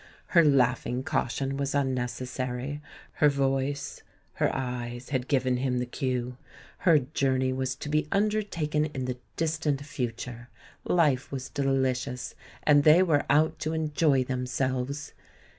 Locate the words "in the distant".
8.85-9.85